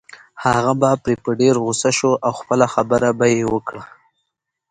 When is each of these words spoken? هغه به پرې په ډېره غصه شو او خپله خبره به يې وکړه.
هغه 0.43 0.71
به 0.79 0.89
پرې 1.03 1.15
په 1.23 1.31
ډېره 1.39 1.59
غصه 1.65 1.91
شو 1.97 2.11
او 2.25 2.31
خپله 2.39 2.65
خبره 2.73 3.09
به 3.19 3.25
يې 3.35 3.43
وکړه. 3.53 3.83